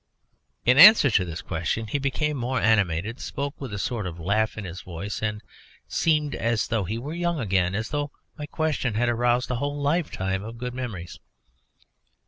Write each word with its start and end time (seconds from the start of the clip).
In 0.65 0.79
answer 0.79 1.11
to 1.11 1.23
this 1.23 1.43
question 1.43 1.85
he 1.85 1.99
became 1.99 2.35
more 2.35 2.59
animated, 2.59 3.19
spoke 3.19 3.61
with 3.61 3.71
a 3.71 3.77
sort 3.77 4.07
of 4.07 4.19
laugh 4.19 4.57
in 4.57 4.63
his 4.65 4.81
voice, 4.81 5.21
and 5.21 5.43
seemed 5.87 6.33
as 6.33 6.69
though 6.69 6.85
he 6.85 6.97
were 6.97 7.13
young 7.13 7.39
again 7.39 7.65
and 7.67 7.75
as 7.75 7.89
though 7.89 8.09
my 8.35 8.47
question 8.47 8.95
had 8.95 9.09
aroused 9.09 9.51
a 9.51 9.57
whole 9.57 9.79
lifetime 9.79 10.43
of 10.43 10.57
good 10.57 10.73
memories. 10.73 11.19